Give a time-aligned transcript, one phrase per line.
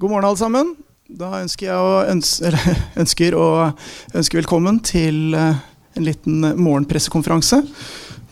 [0.00, 0.68] God morgen, alle sammen.
[1.12, 2.50] Da ønsker jeg å ønske,
[3.02, 3.48] ønsker å
[4.16, 5.58] ønske velkommen til eh,
[5.98, 7.58] en liten morgenpressekonferanse.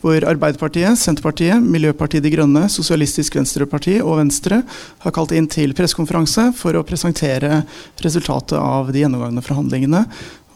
[0.00, 4.62] Hvor Arbeiderpartiet, Senterpartiet, Miljøpartiet De Grønne, Sosialistisk Venstreparti og Venstre
[5.02, 7.58] har kalt inn til pressekonferanse for å presentere
[8.00, 10.06] resultatet av de gjennomgangne forhandlingene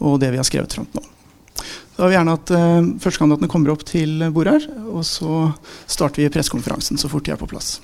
[0.01, 1.03] og det vi har skrevet fram nå.
[1.93, 5.43] Da vil vi gjerne at uh, førstekandidatene kommer opp til bordet her, og så
[5.85, 7.75] starter vi pressekonferansen så fort de er på plass.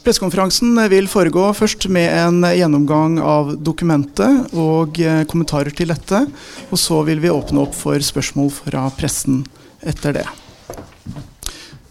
[0.00, 6.22] Pressekonferansen vil foregå først med en gjennomgang av dokumentet og eh, kommentarer til dette.
[6.72, 9.42] Og så vil vi åpne opp for spørsmål fra pressen
[9.84, 10.24] etter det.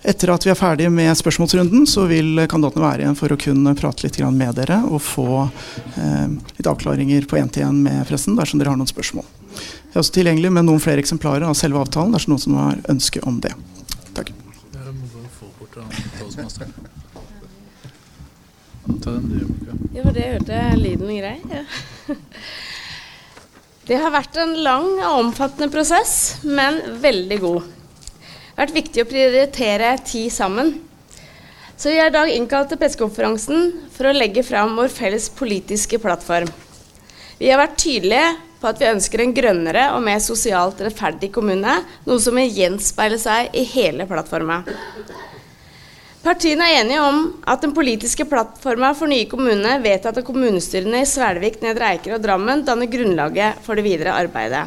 [0.10, 3.76] Etter at vi er ferdig med spørsmålsrunden, så vil kandidatene være igjen for å kunne
[3.78, 8.74] prate litt med dere og få eh, litt avklaringer på én-til-én med pressen dersom dere
[8.74, 9.28] har noen spørsmål.
[9.54, 12.82] Jeg er også tilgjengelig med noen flere eksemplarer av selve avtalen dersom noen som har
[12.90, 13.54] ønske om det.
[14.18, 14.34] Takk.
[19.04, 19.46] Ta den du,
[19.96, 21.38] Ja, det hørte lyden grei.
[21.52, 21.64] Ja.
[23.90, 27.64] Det har vært en lang og omfattende prosess, men veldig god.
[27.64, 30.76] Det har vært viktig å prioritere tid sammen.
[31.80, 35.98] Så vi har i dag innkalt til pressekonferansen for å legge fram vår felles politiske
[36.04, 36.52] plattform.
[37.40, 41.80] Vi har vært tydelige på at vi ønsker en grønnere og mer sosialt rettferdig kommune,
[42.06, 44.60] noe som vil gjenspeile seg i hele plattforma.
[46.20, 51.08] Partiene er enige om at den politiske plattforma for nye kommuner vedtatt av kommunestyrene i
[51.08, 54.66] Svelvik, Nedre Eiker og Drammen danner grunnlaget for det videre arbeidet.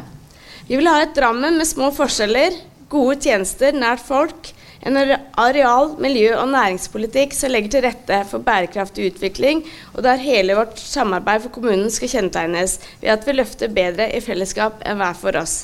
[0.65, 2.57] Vi vil ha et Drammen med små forskjeller,
[2.89, 4.49] gode tjenester nært folk,
[4.81, 9.61] en areal-, miljø- og næringspolitikk som legger til rette for bærekraftig utvikling,
[9.93, 14.25] og der hele vårt samarbeid for kommunen skal kjennetegnes ved at vi løfter bedre i
[14.25, 15.55] fellesskap enn hver for oss.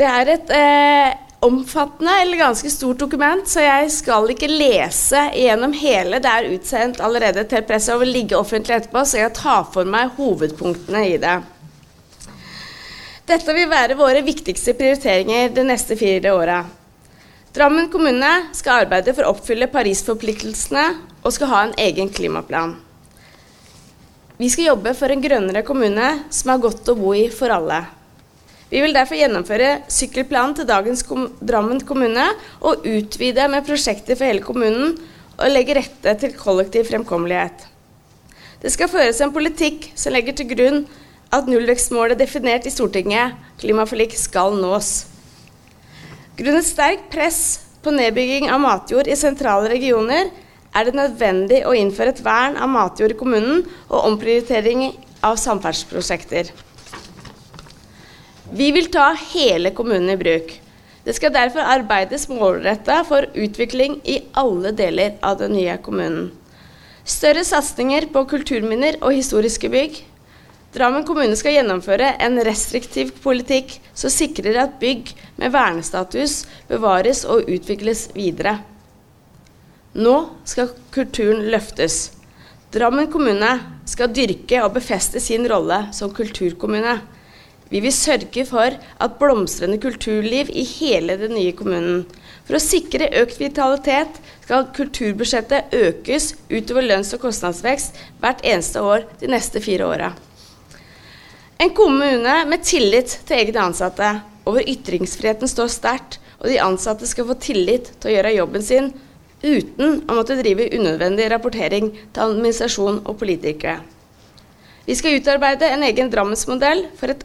[0.00, 5.74] Det er et eh, omfattende eller ganske stort dokument, så jeg skal ikke lese gjennom
[5.76, 6.20] hele.
[6.22, 9.88] Det er utsendt allerede til presset og vil ligge offentlig etterpå, så jeg tar for
[9.88, 11.36] meg hovedpunktene i det.
[13.26, 16.60] Dette vil være våre viktigste prioriteringer de neste fire åra.
[17.56, 20.84] Drammen kommune skal arbeide for å oppfylle Paris-forpliktelsene
[21.22, 22.76] og skal ha en egen klimaplan.
[24.36, 27.80] Vi skal jobbe for en grønnere kommune som er godt å bo i for alle.
[28.66, 32.24] Vi vil derfor gjennomføre sykkelplanen til dagens kom Drammen kommune
[32.58, 34.96] og utvide med prosjekter for hele kommunen
[35.36, 37.66] og legge rette til kollektiv fremkommelighet.
[38.62, 40.80] Det skal føres en politikk som legger til grunn
[41.34, 45.06] at nullvekstmålet definert i Stortinget, klimaforlik, skal nås.
[46.38, 47.40] Grunnet sterkt press
[47.84, 50.32] på nedbygging av matjord i sentrale regioner
[50.76, 54.88] er det nødvendig å innføre et vern av matjord i kommunen og omprioritering
[55.24, 56.50] av samferdselsprosjekter.
[58.52, 60.52] Vi vil ta hele kommunen i bruk.
[61.04, 66.28] Det skal derfor arbeides målretta for utvikling i alle deler av den nye kommunen.
[67.06, 69.98] Større satsinger på kulturminner og historiske bygg.
[70.74, 77.50] Drammen kommune skal gjennomføre en restriktiv politikk som sikrer at bygg med vernestatus bevares og
[77.50, 78.58] utvikles videre.
[79.94, 82.12] Nå skal kulturen løftes.
[82.74, 83.56] Drammen kommune
[83.88, 86.98] skal dyrke og befeste sin rolle som kulturkommune.
[87.70, 92.04] Vi vil sørge for at blomstrende kulturliv i hele den nye kommunen.
[92.46, 99.08] For å sikre økt vitalitet skal kulturbudsjettet økes utover lønns- og kostnadsvekst hvert eneste år
[99.18, 100.12] de neste fire åra.
[101.58, 104.12] En kommune med tillit til egne ansatte,
[104.46, 108.62] og hvor ytringsfriheten står sterkt, og de ansatte skal få tillit til å gjøre jobben
[108.62, 108.92] sin
[109.42, 113.80] uten å måtte drive unødvendig rapportering til administrasjon og politikere.
[114.86, 117.24] Vi skal utarbeide en egen Drammensmodell for et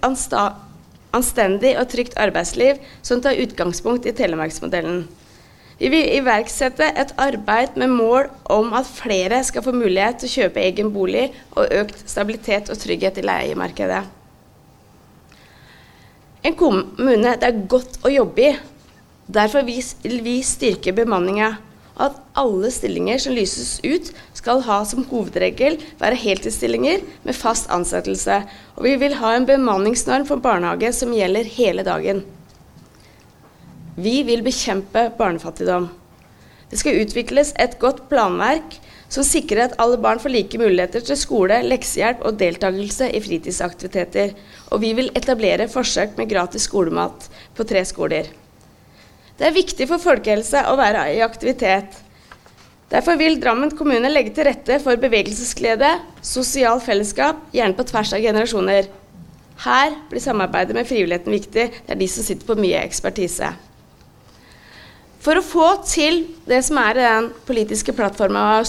[1.13, 5.03] anstendig og trygt arbeidsliv som tar utgangspunkt i Telemarksmodellen.
[5.81, 10.33] Vi vil iverksette et arbeid med mål om at flere skal få mulighet til å
[10.35, 14.03] kjøpe egen bolig og økt stabilitet og trygghet i leiemarkedet.
[16.45, 18.53] En kommune det er godt å jobbe i.
[19.31, 21.55] Derfor vil vi styrke bemanninga
[22.01, 28.41] at alle stillinger som lyses ut, skal ha som hovedregel være heltidsstillinger med fast ansettelse.
[28.78, 32.23] Og vi vil ha en bemanningsnorm for barnehage som gjelder hele dagen.
[34.02, 35.90] Vi vil bekjempe barnefattigdom.
[36.72, 38.78] Det skal utvikles et godt planverk
[39.11, 44.31] som sikrer at alle barn får like muligheter til skole, leksehjelp og deltakelse i fritidsaktiviteter.
[44.72, 47.28] Og vi vil etablere forsøk med gratis skolemat
[47.58, 48.31] på tre skoler.
[49.41, 51.96] Det er viktig for folkehelse å være i aktivitet.
[52.91, 58.22] Derfor vil Drammen kommune legge til rette for bevegelsesglede, sosial fellesskap, gjerne på tvers av
[58.22, 58.91] generasjoner.
[59.64, 61.64] Her blir samarbeidet med frivilligheten viktig.
[61.73, 63.49] Det er de som sitter på mye ekspertise.
[65.26, 68.61] For å få til det som er den politiske plattforma,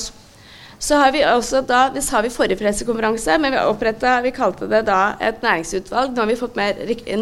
[0.79, 4.67] Så har vi også da, Det sa vi forrige pressekonferanse, men vi oppretta Vi kalte
[4.67, 6.11] det da et næringsutvalg.
[6.11, 6.75] Nå har vi fått mer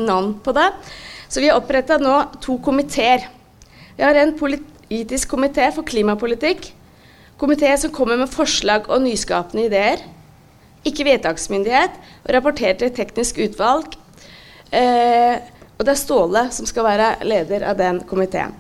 [0.07, 0.73] navn på det.
[1.29, 3.40] Så vi har oppretta nå to komiteer.
[4.01, 6.71] Vi har en politisk komité for klimapolitikk.
[7.37, 10.01] Komité som kommer med forslag og nyskapende ideer.
[10.89, 11.99] Ikke vedtaksmyndighet.
[12.25, 13.99] Og rapporterer til teknisk utvalg.
[14.73, 15.37] Eh,
[15.77, 18.55] og det er Ståle som skal være leder av den komiteen.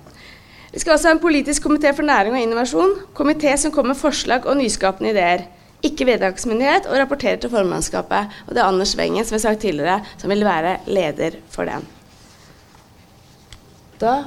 [0.74, 2.92] Vi skal også ha en politisk komité for næring og innovasjon.
[3.16, 5.46] Komité som kommer med forslag og nyskapende ideer.
[5.80, 8.36] Ikke vedtaksmyndighet, og rapporterer til formannskapet.
[8.44, 11.64] Og det er Anders Wengen, som jeg har sagt tidligere, som vil være leder for
[11.64, 11.88] den.
[14.04, 14.18] Da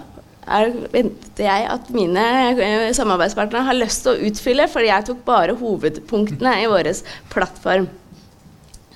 [0.44, 2.24] er, venter jeg at mine
[2.54, 6.92] eh, samarbeidspartnere har lyst til å utfylle, fordi jeg tok bare hovedpunktene i vår
[7.34, 7.90] plattform.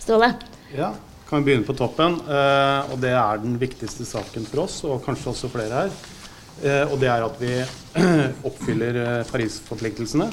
[0.02, 0.34] Ståle?
[0.76, 0.94] Ja,
[1.30, 2.20] kan vi begynne på toppen.
[2.28, 5.98] Eh, og det er den viktigste saken for oss, og kanskje også flere her.
[6.64, 7.54] Eh, og det er at vi
[8.50, 10.30] oppfyller eh, Paris-forpliktelsene.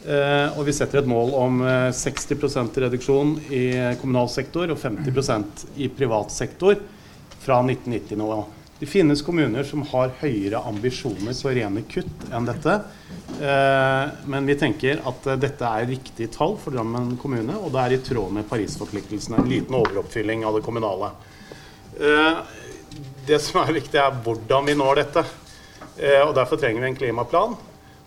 [0.00, 1.60] Eh, og vi setter et mål om
[1.92, 3.64] 60% reduksjon i
[4.00, 6.80] kommunal sektor og 50% i privat sektor
[7.40, 8.40] fra 1990-nivå.
[8.80, 12.78] Det finnes kommuner som har høyere ambisjoner på rene kutt enn dette.
[14.32, 18.00] Men vi tenker at dette er riktig tall for Drammen kommune, og det er i
[18.06, 19.42] tråd med Paris-forpliktelsene.
[19.42, 21.12] En liten overoppfylling av det kommunale.
[23.26, 25.24] Det som er viktig, er hvordan vi når dette.
[26.00, 27.58] Eh, og Derfor trenger vi en klimaplan.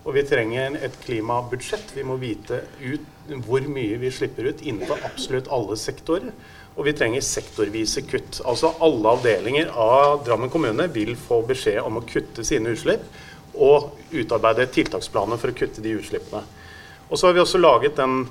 [0.04, 1.94] Og vi trenger et klimabudsjett.
[1.96, 6.34] Vi må vite ut hvor mye vi slipper ut innenfor absolutt alle sektorer.
[6.74, 8.40] Og vi trenger sektorvise kutt.
[8.44, 13.04] Altså alle avdelinger av Drammen kommune vil få beskjed om å kutte sine utslipp
[13.54, 16.42] og utarbeide tiltaksplaner for å kutte de utslippene.
[17.08, 18.24] Og så har vi også laget den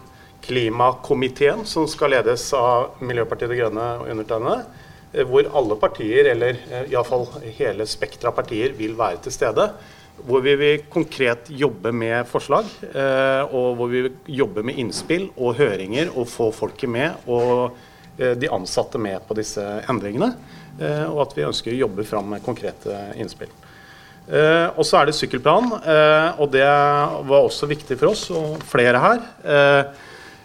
[0.44, 4.66] klimakomiteen som skal ledes av Miljøpartiet De Grønne og undertegnede
[5.14, 7.28] Eh, hvor alle partier, eller eh, iallfall
[7.60, 9.70] hele spekteret av partier, vil være til stede.
[10.24, 15.30] Hvor vi vil konkret jobbe med forslag, eh, og hvor vi vil jobbe med innspill
[15.38, 17.78] og høringer og få folket med og
[18.18, 20.30] de ansatte med på disse endringene.
[21.10, 23.50] Og at vi ønsker å jobbe fram med konkrete innspill.
[24.78, 25.72] Og så er det sykkelplan,
[26.40, 29.24] og det var også viktig for oss og flere her.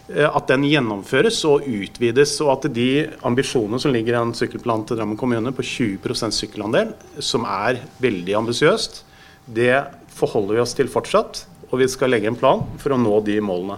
[0.09, 2.89] Eh, at den gjennomføres og utvides, og at de
[3.29, 8.39] ambisjonene som ligger i en sykkelplan til Drammen kommune på 20% sykkelandel, som er veldig
[8.41, 9.03] ambisiøst,
[9.45, 9.75] det
[10.17, 11.43] forholder vi oss til fortsatt.
[11.69, 13.77] Og vi skal legge en plan for å nå de målene.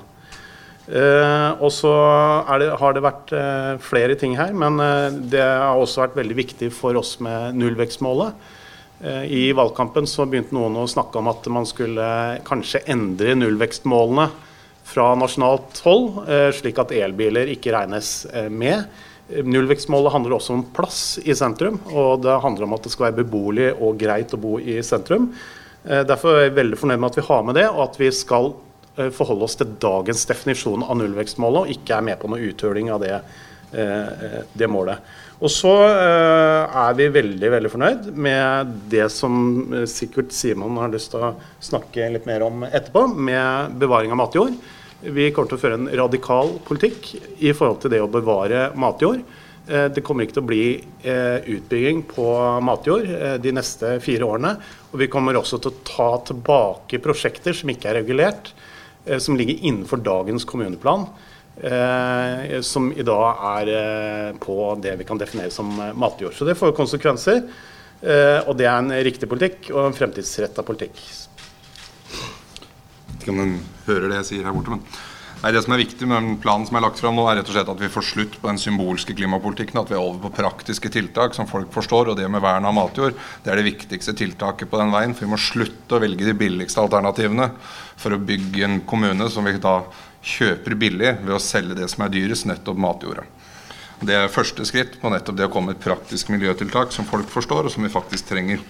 [0.90, 1.92] Eh, og så
[2.50, 6.72] har det vært eh, flere ting her, men eh, det har også vært veldig viktig
[6.74, 8.58] for oss med nullvekstmålet.
[9.02, 12.04] I valgkampen så begynte noen å snakke om at man skulle
[12.46, 14.28] kanskje endre nullvekstmålene
[14.86, 16.20] fra nasjonalt hold,
[16.54, 18.12] slik at elbiler ikke regnes
[18.54, 18.86] med.
[19.42, 23.24] Nullvekstmålet handler også om plass i sentrum, og det handler om at det skal være
[23.24, 25.32] beboelig og greit å bo i sentrum.
[25.82, 28.54] Derfor er jeg veldig fornøyd med at vi har med det, og at vi skal
[29.16, 33.04] forholde oss til dagens definisjon av nullvekstmålet, og ikke er med på noe uthuling av
[33.04, 33.20] det,
[33.72, 35.00] det målet.
[35.40, 41.24] Og så er vi veldig veldig fornøyd med det som sikkert Simon har lyst til
[41.24, 41.32] å
[41.64, 44.60] snakke litt mer om etterpå, med bevaring av matjord.
[45.02, 49.24] Vi kommer til å føre en radikal politikk i forhold til det å bevare matjord.
[49.66, 52.26] Eh, det kommer ikke til å bli eh, utbygging på
[52.66, 54.52] matjord eh, de neste fire årene.
[54.92, 58.54] Og vi kommer også til å ta tilbake prosjekter som ikke er regulert,
[59.20, 61.06] som ligger innenfor dagens kommuneplan.
[62.64, 66.34] Som i dag er på det vi kan definere som matjord.
[66.38, 67.44] Så det får konsekvenser.
[68.48, 70.98] Og det er en riktig politikk og en fremtidsretta politikk
[72.12, 74.74] Jeg vet ikke om den hører det jeg sier her borte.
[74.74, 75.11] men
[75.42, 77.48] Nei, Det som er viktig med den planen som er lagt fram nå, er rett
[77.50, 79.80] og slett at vi får slutt på den symbolske klimapolitikken.
[79.82, 82.12] At vi er over på praktiske tiltak som folk forstår.
[82.12, 85.16] Og det med vern av matjord det er det viktigste tiltaket på den veien.
[85.18, 87.50] For vi må slutte å velge de billigste alternativene
[87.98, 89.80] for å bygge en kommune som vi da
[90.22, 93.26] kjøper billig ved å selge det som er dyrest, nettopp matjorda.
[94.06, 97.30] Det er første skritt på nettopp det å komme med et praktisk miljøtiltak som folk
[97.34, 98.62] forstår, og som vi faktisk trenger.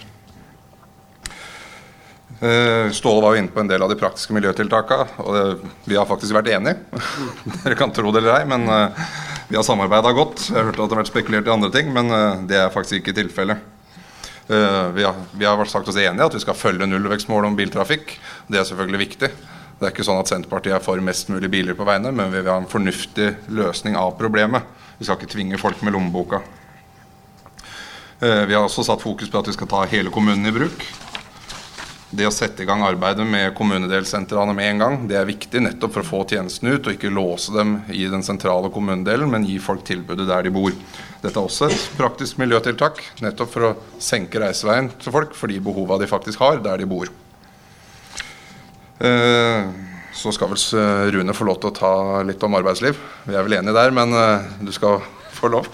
[2.42, 5.98] Eh, Ståle var jo inne på en del av de praktiske miljøtiltakene, og det, vi
[6.00, 6.80] har faktisk vært enige.
[7.62, 9.12] Dere kan tro det eller ei, men uh,
[9.52, 10.48] vi har samarbeida godt.
[10.48, 12.74] Jeg har hørt at det har vært spekulert i andre ting, men uh, det er
[12.74, 13.70] faktisk ikke tilfellet.
[14.52, 18.10] Vi, har, vi har sagt oss enige at vi skal følge nullvekstmålet om biltrafikk.
[18.52, 19.30] Det er selvfølgelig viktig.
[19.80, 22.42] Det er ikke sånn at Senterpartiet er for mest mulig biler på veiene, men vi
[22.42, 24.66] vil ha en fornuftig løsning av problemet.
[24.98, 26.42] Vi skal ikke tvinge folk med lommeboka.
[28.20, 30.84] Vi har også satt fokus på at vi skal ta hele kommunen i bruk
[32.12, 35.94] det å sette i gang arbeidet med kommunedelsentrene med en gang, det er viktig nettopp
[35.96, 39.56] for å få tjenestene ut, og ikke låse dem i den sentrale kommunedelen, men gi
[39.64, 40.76] folk tilbudet der de bor.
[41.22, 45.62] Dette er også et praktisk miljøtiltak, nettopp for å senke reiseveien til folk for de
[45.64, 47.12] behova de faktisk har der de bor.
[49.02, 49.72] Uh,
[50.14, 51.96] så skal vel Rune få lov til å ta
[52.28, 53.00] litt om arbeidsliv.
[53.24, 54.12] Vi er vel enige der, men
[54.60, 55.00] du skal
[55.32, 55.72] få lov.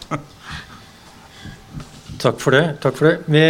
[2.22, 2.78] Takk for det.
[2.82, 3.16] Takk for det.
[3.26, 3.42] Vi,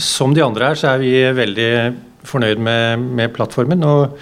[0.00, 1.72] som de andre her, så er vi veldig
[2.28, 3.84] fornøyd med, med plattformen.
[3.86, 4.16] Og,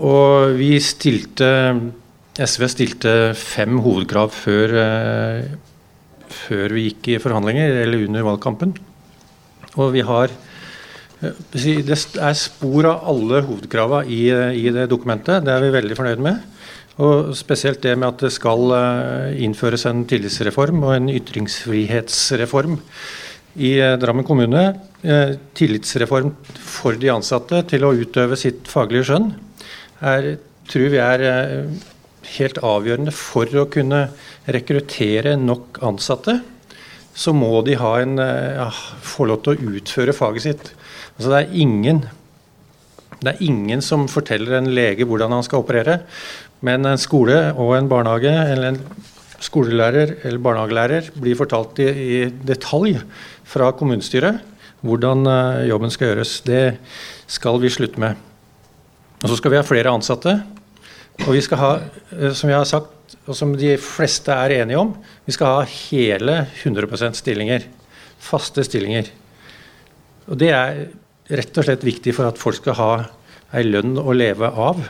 [0.00, 1.50] og, vi stilte
[2.40, 8.76] SV stilte fem hovedkrav før, uh, før vi gikk i forhandlinger, eller under valgkampen.
[9.78, 10.32] Og vi har
[11.20, 14.22] eh, Det er spor av alle hovedkravene i,
[14.66, 15.44] i det dokumentet.
[15.46, 16.40] Det er vi veldig fornøyd med.
[17.00, 22.80] Og spesielt det med at det skal eh, innføres en tillitsreform og en ytringsfrihetsreform
[23.54, 24.64] i eh, Drammen kommune.
[25.02, 29.30] Eh, tillitsreform for de ansatte til å utøve sitt faglige skjønn
[30.04, 30.34] er,
[30.70, 31.24] tror vi er
[32.36, 34.06] helt avgjørende for å kunne
[34.52, 36.38] rekruttere nok ansatte.
[37.16, 38.68] Så må de ha en, ja,
[39.02, 40.70] få lov til å utføre faget sitt.
[41.16, 42.04] Altså det, er ingen,
[43.20, 46.00] det er ingen som forteller en lege hvordan han skal operere.
[46.64, 48.80] Men en skole og en barnehage eller en
[49.40, 52.98] skolelærer eller barnehagelærer blir fortalt i, i detalj
[53.50, 54.46] fra kommunestyret
[54.86, 56.38] hvordan uh, jobben skal gjøres.
[56.46, 56.64] Det
[57.30, 58.16] skal vi slutte med.
[59.20, 60.38] Og så skal vi ha flere ansatte.
[61.26, 61.72] Og vi skal ha,
[62.14, 64.94] uh, som jeg har sagt, og som de fleste er enige om,
[65.26, 67.66] vi skal ha hele 100% stillinger.
[68.20, 69.10] Faste stillinger.
[70.30, 70.86] Og det er
[71.30, 72.92] rett og slett viktig for at folk skal ha
[73.56, 74.80] ei lønn å leve av.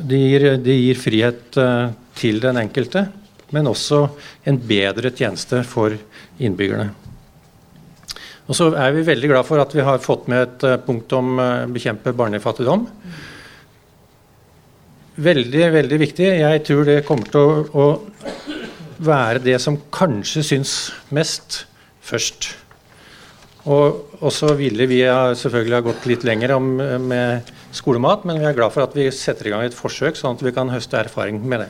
[0.00, 3.06] Det gir, det gir frihet uh, til den enkelte,
[3.54, 4.04] men også
[4.48, 5.94] en bedre tjeneste for
[6.40, 6.90] innbyggerne.
[8.50, 11.12] Og så er vi veldig glad for at vi har fått med et uh, punkt
[11.14, 12.86] om å uh, bekjempe barnefattigdom.
[15.20, 16.26] Veldig, veldig viktig.
[16.40, 20.74] Jeg tror det kommer til å, å være det som kanskje syns
[21.14, 21.64] mest
[22.02, 22.50] først.
[23.70, 25.02] Og så ville vi
[25.36, 26.70] selvfølgelig ha gått litt lenger om,
[27.12, 30.38] med skolemat, men vi er glad for at vi setter i gang et forsøk, sånn
[30.38, 31.68] at vi kan høste erfaring med det.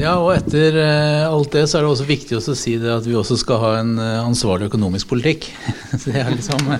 [0.00, 3.04] Ja, og etter uh, alt det så er det også viktig å si det at
[3.04, 5.50] vi også skal ha en uh, ansvarlig økonomisk politikk.
[6.06, 6.70] det liksom...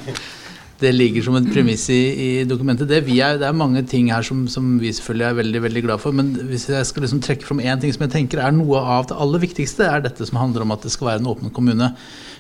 [0.81, 2.89] Det ligger som et premiss i, i dokumentet.
[2.89, 6.01] Det, er, det, er, mange ting her som, som, vi selvfølgelig er veldig veldig glad
[6.01, 6.17] for.
[6.17, 9.11] Men hvis jeg skal liksom trekke fram én ting som jeg tenker er noe av
[9.11, 11.91] det aller viktigste, er dette som handler om at det skal være en åpen kommune.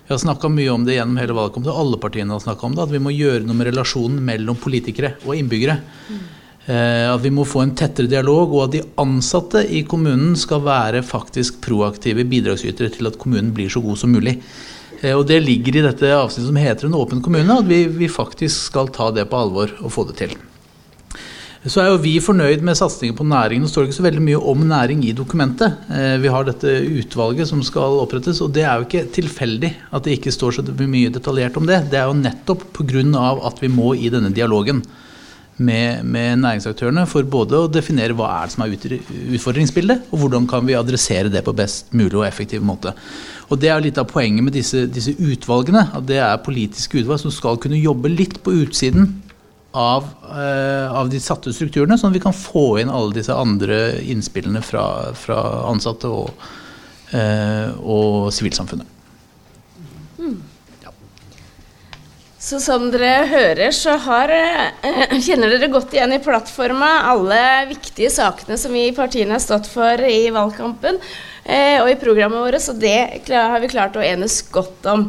[0.07, 2.79] Vi har snakka mye om det gjennom hele valgkampen, og alle partiene har snakka om
[2.79, 2.89] det.
[2.89, 5.77] At vi må gjøre noe med relasjonen mellom politikere og innbyggere.
[6.09, 6.25] Mm.
[6.69, 10.61] Eh, at vi må få en tettere dialog, og at de ansatte i kommunen skal
[10.67, 14.37] være faktisk proaktive bidragsytere til at kommunen blir så god som mulig.
[15.01, 18.09] Eh, og Det ligger i dette avsnittet som heter En åpen kommune, at vi, vi,
[18.09, 20.37] faktisk skal ta det på alvor og få det til.
[21.61, 23.67] Så er jo vi fornøyd med satsingen på næringen.
[23.67, 25.77] Det står ikke så veldig mye om næring i dokumentet.
[25.93, 30.05] Eh, vi har dette utvalget som skal opprettes, og det er jo ikke tilfeldig at
[30.05, 31.87] det ikke står så mye detaljert om det.
[31.89, 33.41] Det er jo nettopp pga.
[33.49, 34.85] at vi må i denne dialogen
[35.61, 38.75] med, med, næringsaktørene for både å definere hva er det som er
[39.37, 42.95] utfordringsbildet, og hvordan kan vi adressere det på best mulig og effektiv måte.
[43.51, 45.89] Og Det er litt av poenget med disse, disse utvalgene.
[45.93, 49.21] at Det er politiske utvalg som skal kunne jobbe litt på utsiden
[49.73, 54.01] av, eh, av, de satte strukturene, sånn at vi kan få inn alle disse andre
[54.03, 55.39] innspillene fra, fra
[55.71, 56.31] ansatte og,
[57.15, 58.87] eh, og sivilsamfunnet.
[60.19, 60.41] Mm.
[60.83, 60.91] Ja.
[62.41, 68.09] Så som dere hører, så har, eh, kjenner dere godt igjen i plattforma alle viktige
[68.15, 70.97] sakene som vi i partiene har stått for i valgkampen
[71.45, 75.05] eh, og i programmet vårt, så det har vi klart å enes godt om.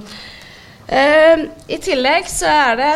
[0.91, 2.91] Eh, I tillegg så er det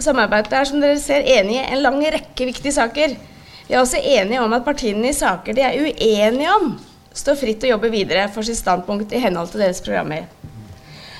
[0.00, 3.18] samarbeidet er som dere ser enig i en lang rekke viktige saker.
[3.66, 6.72] Vi er også enige om at partiene i saker de er uenige om,
[7.12, 10.24] står fritt til å jobbe videre for sitt standpunkt i henhold til deres programmer.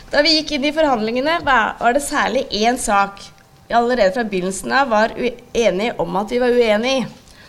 [0.06, 3.18] Da vi gikk inn i forhandlingene, var det særlig én sak
[3.66, 7.06] vi allerede fra begynnelsen av var enige om at vi var uenige i,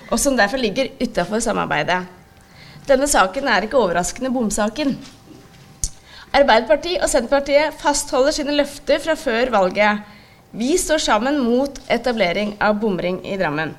[0.10, 2.00] og som derfor ligger utafor samarbeidet.
[2.90, 4.96] Denne saken er ikke overraskende bomsaken.
[6.34, 10.02] Arbeiderpartiet og Senterpartiet fastholder sine løfter fra før valget.
[10.58, 13.76] Vi står sammen mot etablering av bomring i Drammen.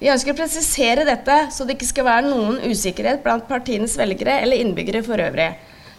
[0.00, 4.40] Vi ønsker å presisere dette, så det ikke skal være noen usikkerhet blant partienes velgere
[4.40, 5.50] eller innbyggere for øvrig.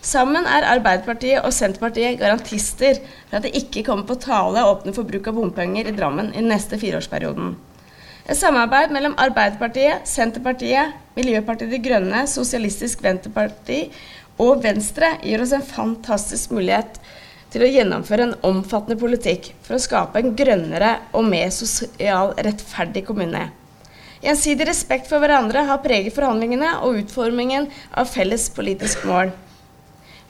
[0.04, 2.98] Sammen er Arbeiderpartiet og Senterpartiet garantister
[3.30, 6.34] for at det ikke kommer på tale å åpne for bruk av bompenger i Drammen
[6.34, 7.54] i den neste fireårsperioden.
[8.28, 13.80] Et samarbeid mellom Arbeiderpartiet, Senterpartiet, Miljøpartiet De Grønne, Sosialistisk Venstreparti
[14.44, 17.00] og Venstre gir oss en fantastisk mulighet
[17.54, 23.06] til å gjennomføre en omfattende politikk for å skape en grønnere og mer sosial rettferdig
[23.08, 23.46] kommune.
[24.24, 29.32] Gjensidig respekt for hverandre har preget forhandlingene og utformingen av felles politisk mål.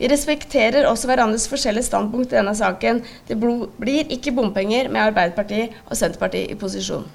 [0.04, 2.98] Vi respekterer også hverandres forskjellige standpunkt i denne saken.
[3.24, 7.06] Det blir ikke bompenger med Arbeiderpartiet og Senterpartiet i posisjon.